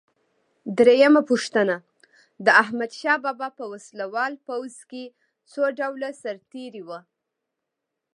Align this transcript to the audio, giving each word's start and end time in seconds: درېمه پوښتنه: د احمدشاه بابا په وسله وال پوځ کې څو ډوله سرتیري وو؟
درېمه 0.77 1.21
پوښتنه: 1.29 1.75
د 2.45 2.47
احمدشاه 2.61 3.17
بابا 3.25 3.47
په 3.59 3.63
وسله 3.71 4.05
وال 4.13 4.33
پوځ 4.47 4.75
کې 4.89 5.03
څو 5.51 5.61
ډوله 5.79 6.09
سرتیري 6.23 6.81
وو؟ 6.87 6.99